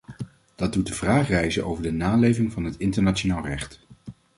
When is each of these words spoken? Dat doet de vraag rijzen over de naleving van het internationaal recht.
Dat 0.55 0.73
doet 0.73 0.87
de 0.87 0.93
vraag 0.93 1.27
rijzen 1.27 1.65
over 1.65 1.83
de 1.83 1.91
naleving 1.91 2.51
van 2.51 2.63
het 2.63 2.77
internationaal 2.77 3.45
recht. 3.45 3.79